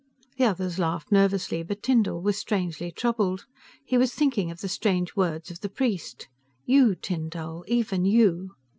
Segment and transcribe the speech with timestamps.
[0.37, 3.45] The others laughed nervously, but Tyndall was strangely troubled,
[3.85, 6.27] he was thinking of the strange words of the priest,
[6.65, 8.55] "You, Tyn Dall, even you."